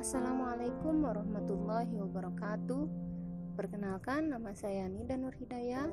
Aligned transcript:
Assalamualaikum 0.00 1.04
warahmatullahi 1.04 1.92
wabarakatuh. 1.92 2.88
Perkenalkan 3.52 4.32
nama 4.32 4.56
saya 4.56 4.88
Nida 4.88 5.20
Nur 5.20 5.36
Hidayah. 5.36 5.92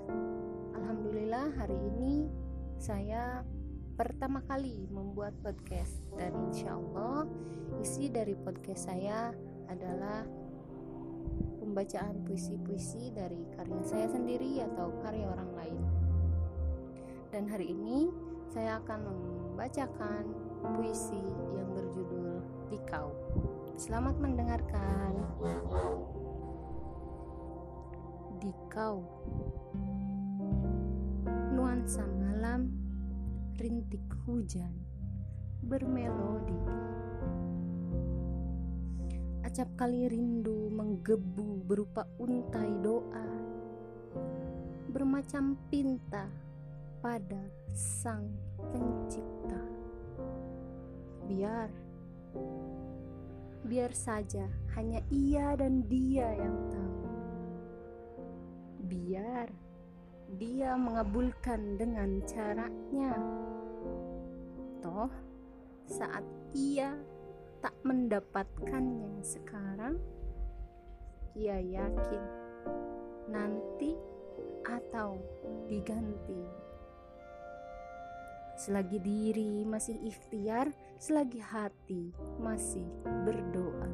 Alhamdulillah 0.80 1.52
hari 1.60 1.76
ini 1.76 2.32
saya 2.80 3.44
pertama 4.00 4.40
kali 4.48 4.88
membuat 4.88 5.36
podcast. 5.44 6.00
Dan 6.16 6.32
insya 6.48 6.80
Allah 6.80 7.28
isi 7.84 8.08
dari 8.08 8.32
podcast 8.40 8.88
saya 8.88 9.36
adalah 9.68 10.24
Pembacaan 11.60 12.24
puisi-puisi 12.24 13.12
dari 13.12 13.44
karya 13.60 13.84
saya 13.84 14.08
sendiri 14.08 14.64
atau 14.64 14.88
karya 15.04 15.28
orang 15.28 15.52
lain. 15.52 15.80
Dan 17.36 17.44
hari 17.52 17.76
ini 17.76 18.08
saya 18.56 18.80
akan 18.80 19.04
membacakan 19.04 20.32
puisi 20.80 21.20
yang 21.60 21.76
berjudul 21.76 22.40
Dikau 22.72 23.12
Selamat 23.78 24.18
mendengarkan. 24.18 25.14
Di 28.42 28.50
kau, 28.74 29.06
nuansa 31.54 32.02
malam, 32.10 32.74
rintik 33.62 34.02
hujan, 34.26 34.74
bermelodi. 35.62 36.58
Acap 39.46 39.70
kali 39.78 40.10
rindu 40.10 40.74
menggebu 40.74 41.62
berupa 41.70 42.10
untai 42.18 42.74
doa, 42.82 43.30
bermacam 44.90 45.54
pinta 45.70 46.26
pada 46.98 47.46
sang 47.78 48.26
pencipta. 48.74 49.62
Biar 51.30 51.70
biar 53.68 53.92
saja 53.92 54.48
hanya 54.80 55.04
ia 55.12 55.60
dan 55.60 55.84
dia 55.92 56.32
yang 56.40 56.56
tahu. 56.72 57.04
Biar 58.88 59.52
dia 60.40 60.80
mengabulkan 60.80 61.76
dengan 61.76 62.24
caranya. 62.24 63.12
Toh, 64.80 65.12
saat 65.84 66.24
ia 66.56 66.96
tak 67.60 67.76
mendapatkannya 67.84 69.20
sekarang, 69.20 70.00
ia 71.36 71.60
yakin 71.60 72.24
nanti 73.28 74.00
atau 74.64 75.20
diganti. 75.68 76.40
Selagi 78.58 78.98
diri 78.98 79.62
masih 79.70 80.02
ikhtiar, 80.02 80.74
selagi 80.98 81.38
hati 81.38 82.10
masih 82.42 82.90
berdoa. 83.06 83.86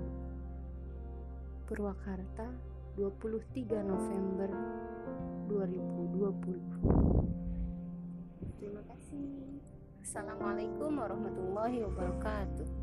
Purwakarta, 1.68 2.48
23 2.96 3.84
November 3.84 4.48
2020. 5.52 6.64
Terima 8.56 8.80
kasih. 8.88 9.60
Assalamualaikum 10.00 10.96
warahmatullahi 10.96 11.84
wabarakatuh. 11.84 12.83